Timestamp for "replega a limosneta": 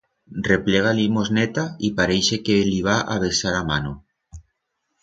0.51-1.65